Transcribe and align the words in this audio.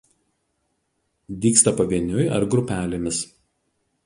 Dygsta 1.43 1.75
pavieniui 1.83 2.27
ar 2.39 2.47
grupelėmis. 2.55 3.23